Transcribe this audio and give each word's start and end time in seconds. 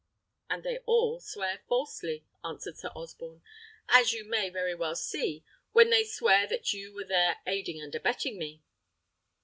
"And 0.49 0.63
they 0.63 0.79
ail 0.89 1.19
swear 1.19 1.59
falsely," 1.69 2.25
answered 2.43 2.75
Sir 2.75 2.87
Osborne, 2.95 3.43
"as 3.87 4.13
you 4.13 4.25
may 4.25 4.49
very 4.49 4.73
well 4.73 4.95
see, 4.95 5.45
when 5.73 5.91
they 5.91 6.03
swear 6.05 6.47
that 6.47 6.73
you 6.73 6.91
were 6.91 7.05
there 7.05 7.37
aiding 7.45 7.79
and 7.79 7.93
abetting 7.93 8.39
me." 8.39 8.63